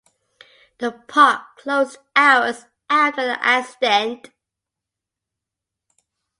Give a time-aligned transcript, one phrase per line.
[0.79, 4.31] The park closed hours after the accident.